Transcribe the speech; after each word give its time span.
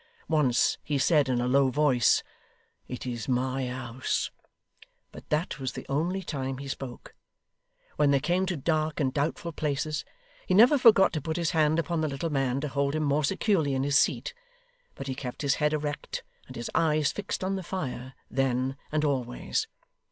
Once 0.27 0.79
he 0.83 0.97
said 0.97 1.29
in 1.29 1.39
a 1.39 1.47
low 1.47 1.69
voice, 1.69 2.23
'It 2.87 3.05
is 3.05 3.29
my 3.29 3.67
house,' 3.67 4.31
but 5.11 5.29
that 5.29 5.59
was 5.59 5.73
the 5.73 5.85
only 5.87 6.23
time 6.23 6.57
he 6.57 6.67
spoke. 6.67 7.13
When 7.97 8.09
they 8.09 8.19
came 8.19 8.47
to 8.47 8.57
dark 8.57 8.99
and 8.99 9.13
doubtful 9.13 9.51
places, 9.51 10.03
he 10.47 10.55
never 10.55 10.79
forgot 10.79 11.13
to 11.13 11.21
put 11.21 11.37
his 11.37 11.51
hand 11.51 11.77
upon 11.77 12.01
the 12.01 12.07
little 12.09 12.31
man 12.31 12.61
to 12.61 12.67
hold 12.67 12.95
him 12.95 13.03
more 13.03 13.23
securely 13.23 13.75
in 13.75 13.83
his 13.83 13.95
seat, 13.95 14.33
but 14.95 15.05
he 15.05 15.13
kept 15.13 15.43
his 15.43 15.57
head 15.61 15.71
erect 15.71 16.23
and 16.47 16.55
his 16.55 16.71
eyes 16.73 17.11
fixed 17.11 17.43
on 17.43 17.55
the 17.55 17.61
fire, 17.61 18.15
then, 18.27 18.77
and 18.91 19.05
always. 19.05 19.67